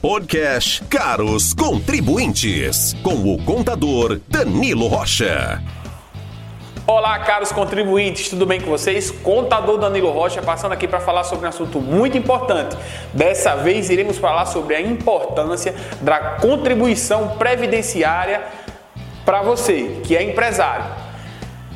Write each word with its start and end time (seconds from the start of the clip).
Podcast 0.00 0.84
Caros 0.84 1.52
Contribuintes, 1.52 2.94
com 3.02 3.34
o 3.34 3.42
contador 3.42 4.20
Danilo 4.28 4.86
Rocha. 4.86 5.60
Olá, 6.86 7.18
caros 7.18 7.50
contribuintes, 7.50 8.28
tudo 8.28 8.46
bem 8.46 8.60
com 8.60 8.70
vocês? 8.70 9.10
Contador 9.10 9.76
Danilo 9.76 10.12
Rocha 10.12 10.40
passando 10.40 10.70
aqui 10.70 10.86
para 10.86 11.00
falar 11.00 11.24
sobre 11.24 11.46
um 11.46 11.48
assunto 11.48 11.80
muito 11.80 12.16
importante. 12.16 12.76
Dessa 13.12 13.56
vez 13.56 13.90
iremos 13.90 14.18
falar 14.18 14.46
sobre 14.46 14.76
a 14.76 14.80
importância 14.80 15.74
da 16.00 16.36
contribuição 16.36 17.30
previdenciária 17.30 18.42
para 19.24 19.42
você 19.42 20.00
que 20.04 20.16
é 20.16 20.22
empresário. 20.22 20.86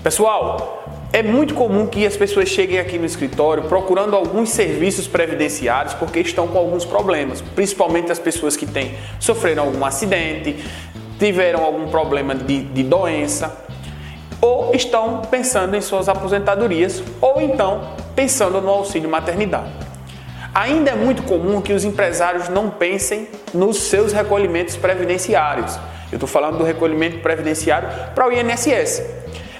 Pessoal, 0.00 0.81
é 1.12 1.22
muito 1.22 1.54
comum 1.54 1.86
que 1.86 2.06
as 2.06 2.16
pessoas 2.16 2.48
cheguem 2.48 2.78
aqui 2.78 2.98
no 2.98 3.04
escritório 3.04 3.64
procurando 3.64 4.16
alguns 4.16 4.48
serviços 4.48 5.06
previdenciários 5.06 5.92
porque 5.94 6.20
estão 6.20 6.48
com 6.48 6.58
alguns 6.58 6.86
problemas, 6.86 7.42
principalmente 7.54 8.10
as 8.10 8.18
pessoas 8.18 8.56
que 8.56 8.64
têm 8.64 8.94
sofreram 9.20 9.64
algum 9.64 9.84
acidente, 9.84 10.56
tiveram 11.18 11.62
algum 11.62 11.88
problema 11.88 12.34
de, 12.34 12.62
de 12.62 12.82
doença, 12.82 13.64
ou 14.40 14.74
estão 14.74 15.22
pensando 15.30 15.76
em 15.76 15.80
suas 15.80 16.08
aposentadorias, 16.08 17.02
ou 17.20 17.40
então 17.40 17.92
pensando 18.16 18.60
no 18.60 18.70
auxílio 18.70 19.08
maternidade. 19.08 19.70
Ainda 20.54 20.90
é 20.90 20.94
muito 20.94 21.22
comum 21.22 21.60
que 21.60 21.72
os 21.72 21.84
empresários 21.84 22.48
não 22.48 22.68
pensem 22.68 23.28
nos 23.54 23.76
seus 23.76 24.12
recolhimentos 24.12 24.76
previdenciários. 24.76 25.78
Eu 26.12 26.16
estou 26.16 26.28
falando 26.28 26.58
do 26.58 26.64
recolhimento 26.64 27.20
previdenciário 27.20 27.88
para 28.14 28.28
o 28.28 28.30
INSS. 28.30 29.02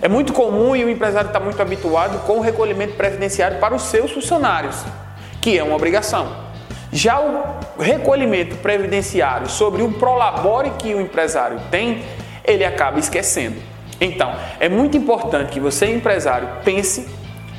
É 0.02 0.06
muito 0.06 0.34
comum 0.34 0.76
e 0.76 0.84
o 0.84 0.90
empresário 0.90 1.28
está 1.28 1.40
muito 1.40 1.62
habituado 1.62 2.26
com 2.26 2.34
o 2.34 2.40
recolhimento 2.40 2.94
previdenciário 2.94 3.58
para 3.58 3.74
os 3.74 3.84
seus 3.84 4.10
funcionários, 4.12 4.84
que 5.40 5.56
é 5.56 5.64
uma 5.64 5.74
obrigação. 5.74 6.36
Já 6.92 7.18
o 7.20 7.80
recolhimento 7.80 8.56
previdenciário 8.56 9.48
sobre 9.48 9.80
o 9.80 9.92
prolabore 9.92 10.72
que 10.78 10.92
o 10.92 11.00
empresário 11.00 11.58
tem, 11.70 12.04
ele 12.44 12.66
acaba 12.66 12.98
esquecendo. 12.98 13.56
Então, 13.98 14.34
é 14.60 14.68
muito 14.68 14.94
importante 14.94 15.50
que 15.52 15.60
você, 15.60 15.86
empresário, 15.86 16.48
pense 16.62 17.08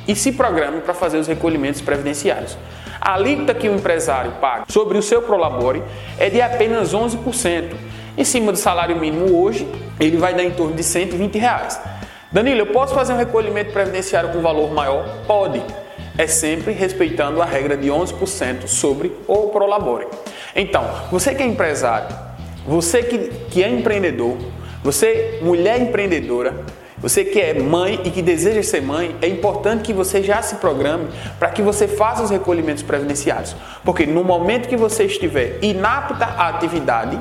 e 0.06 0.14
se 0.14 0.30
programe 0.30 0.82
para 0.82 0.94
fazer 0.94 1.18
os 1.18 1.26
recolhimentos 1.26 1.80
previdenciários. 1.80 2.56
A 3.00 3.14
alíquota 3.14 3.54
que 3.54 3.68
o 3.68 3.74
empresário 3.74 4.32
paga 4.40 4.66
sobre 4.68 4.96
o 4.96 5.02
seu 5.02 5.20
prolabore 5.20 5.82
é 6.16 6.30
de 6.30 6.40
apenas 6.40 6.94
11%. 6.94 7.74
Em 8.16 8.24
cima 8.24 8.52
do 8.52 8.58
salário 8.58 8.96
mínimo 8.96 9.42
hoje, 9.42 9.66
ele 9.98 10.16
vai 10.16 10.34
dar 10.34 10.44
em 10.44 10.50
torno 10.52 10.74
de 10.74 10.84
120 10.84 11.36
reais. 11.36 11.80
Danilo, 12.30 12.60
eu 12.60 12.66
posso 12.66 12.94
fazer 12.94 13.12
um 13.12 13.16
recolhimento 13.16 13.72
previdenciário 13.72 14.30
com 14.30 14.40
valor 14.40 14.72
maior? 14.72 15.24
Pode. 15.26 15.60
É 16.16 16.28
sempre 16.28 16.72
respeitando 16.72 17.42
a 17.42 17.44
regra 17.44 17.76
de 17.76 17.88
11% 17.88 18.68
sobre 18.68 19.12
o 19.26 19.48
Prolabore. 19.48 20.06
Então, 20.54 20.88
você 21.10 21.34
que 21.34 21.42
é 21.42 21.46
empresário, 21.46 22.08
você 22.64 23.02
que, 23.02 23.18
que 23.50 23.64
é 23.64 23.68
empreendedor, 23.68 24.36
você, 24.82 25.40
mulher 25.42 25.80
empreendedora, 25.80 26.54
você 26.98 27.24
que 27.24 27.40
é 27.40 27.54
mãe 27.54 28.00
e 28.04 28.10
que 28.10 28.22
deseja 28.22 28.62
ser 28.62 28.80
mãe, 28.80 29.16
é 29.20 29.26
importante 29.26 29.82
que 29.82 29.92
você 29.92 30.22
já 30.22 30.40
se 30.40 30.56
programe 30.56 31.08
para 31.38 31.50
que 31.50 31.62
você 31.62 31.88
faça 31.88 32.22
os 32.22 32.30
recolhimentos 32.30 32.82
previdenciários. 32.84 33.56
Porque 33.84 34.06
no 34.06 34.22
momento 34.22 34.68
que 34.68 34.76
você 34.76 35.04
estiver 35.04 35.58
inapta 35.62 36.24
à 36.24 36.48
atividade 36.48 37.20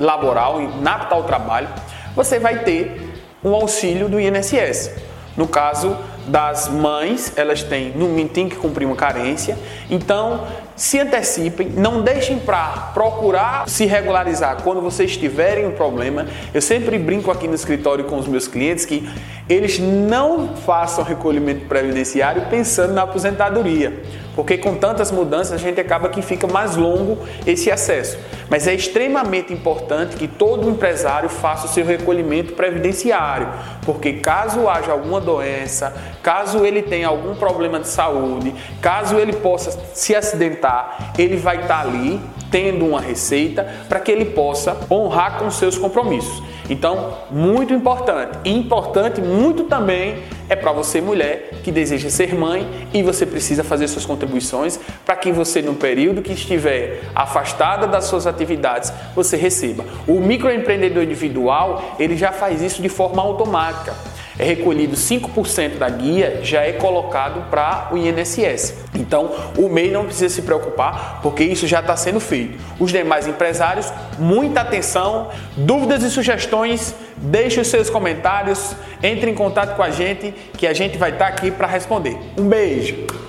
laboral, 0.00 0.60
inapta 0.60 1.14
ao 1.14 1.22
trabalho, 1.24 1.68
você 2.16 2.40
vai 2.40 2.60
ter 2.60 3.12
um 3.44 3.54
auxílio 3.54 4.08
do 4.08 4.18
INSS. 4.18 4.90
No 5.36 5.46
caso 5.46 5.96
das 6.26 6.68
mães, 6.68 7.32
elas 7.36 7.62
têm, 7.62 7.90
no 7.90 8.08
mínimo, 8.08 8.50
que 8.50 8.56
cumprir 8.56 8.84
uma 8.84 8.96
carência. 8.96 9.56
Então, 9.88 10.46
se 10.76 10.98
antecipem, 10.98 11.68
não 11.68 12.02
deixem 12.02 12.38
para 12.38 12.90
procurar 12.94 13.68
se 13.68 13.86
regularizar 13.86 14.62
quando 14.62 14.80
vocês 14.80 15.16
tiverem 15.16 15.66
um 15.66 15.72
problema. 15.72 16.26
Eu 16.52 16.60
sempre 16.60 16.98
brinco 16.98 17.30
aqui 17.30 17.46
no 17.46 17.54
escritório 17.54 18.04
com 18.04 18.18
os 18.18 18.26
meus 18.26 18.48
clientes 18.48 18.84
que 18.84 19.08
eles 19.48 19.78
não 19.78 20.56
façam 20.56 21.04
recolhimento 21.04 21.66
previdenciário 21.66 22.46
pensando 22.50 22.92
na 22.92 23.02
aposentadoria, 23.02 24.02
porque 24.34 24.56
com 24.58 24.74
tantas 24.74 25.10
mudanças 25.10 25.52
a 25.52 25.56
gente 25.56 25.80
acaba 25.80 26.08
que 26.08 26.22
fica 26.22 26.46
mais 26.46 26.76
longo 26.76 27.18
esse 27.46 27.70
acesso. 27.70 28.18
Mas 28.48 28.66
é 28.66 28.74
extremamente 28.74 29.52
importante 29.52 30.16
que 30.16 30.26
todo 30.26 30.68
empresário 30.68 31.28
faça 31.28 31.66
o 31.66 31.68
seu 31.68 31.84
recolhimento 31.84 32.52
previdenciário, 32.54 33.48
porque 33.84 34.14
caso 34.14 34.68
haja 34.68 34.92
alguma 34.92 35.20
doença, 35.20 35.94
caso 36.22 36.64
ele 36.64 36.82
tenha 36.82 37.08
algum 37.08 37.34
problema 37.34 37.78
de 37.78 37.88
saúde, 37.88 38.54
caso 38.80 39.16
ele 39.16 39.34
possa 39.34 39.78
se 39.94 40.14
acidentar, 40.14 41.12
ele 41.18 41.36
vai 41.36 41.62
estar 41.62 41.80
ali 41.80 42.20
tendo 42.50 42.86
uma 42.86 43.00
receita 43.00 43.66
para 43.88 44.00
que 44.00 44.10
ele 44.10 44.26
possa 44.26 44.76
honrar 44.90 45.38
com 45.38 45.50
seus 45.50 45.78
compromissos. 45.78 46.42
Então, 46.70 47.18
muito 47.32 47.74
importante. 47.74 48.38
E 48.44 48.56
importante 48.56 49.20
muito 49.20 49.64
também 49.64 50.22
é 50.48 50.54
para 50.54 50.70
você, 50.70 51.00
mulher, 51.00 51.50
que 51.64 51.72
deseja 51.72 52.08
ser 52.08 52.32
mãe 52.32 52.88
e 52.94 53.02
você 53.02 53.26
precisa 53.26 53.64
fazer 53.64 53.88
suas 53.88 54.06
contribuições 54.06 54.78
para 55.04 55.16
que 55.16 55.32
você, 55.32 55.60
no 55.60 55.74
período 55.74 56.22
que 56.22 56.32
estiver 56.32 57.02
afastada 57.12 57.88
das 57.88 58.04
suas 58.04 58.24
atividades, 58.24 58.92
você 59.16 59.36
receba. 59.36 59.84
O 60.06 60.20
microempreendedor 60.20 61.02
individual, 61.02 61.96
ele 61.98 62.16
já 62.16 62.30
faz 62.30 62.62
isso 62.62 62.80
de 62.80 62.88
forma 62.88 63.20
automática 63.20 63.92
é 64.40 64.44
recolhido 64.44 64.96
5% 64.96 65.76
da 65.76 65.88
guia, 65.90 66.40
já 66.42 66.62
é 66.62 66.72
colocado 66.72 67.50
para 67.50 67.90
o 67.92 67.98
INSS. 67.98 68.74
Então, 68.94 69.30
o 69.58 69.68
MEI 69.68 69.90
não 69.90 70.06
precisa 70.06 70.34
se 70.34 70.40
preocupar, 70.40 71.20
porque 71.22 71.44
isso 71.44 71.66
já 71.66 71.80
está 71.80 71.94
sendo 71.94 72.18
feito. 72.18 72.58
Os 72.78 72.90
demais 72.90 73.28
empresários, 73.28 73.92
muita 74.18 74.62
atenção, 74.62 75.28
dúvidas 75.58 76.02
e 76.02 76.10
sugestões, 76.10 76.94
deixe 77.18 77.60
os 77.60 77.68
seus 77.68 77.90
comentários, 77.90 78.74
entre 79.02 79.30
em 79.30 79.34
contato 79.34 79.76
com 79.76 79.82
a 79.82 79.90
gente, 79.90 80.32
que 80.56 80.66
a 80.66 80.72
gente 80.72 80.96
vai 80.96 81.10
estar 81.10 81.26
tá 81.26 81.30
aqui 81.30 81.50
para 81.50 81.66
responder. 81.66 82.16
Um 82.38 82.48
beijo! 82.48 83.19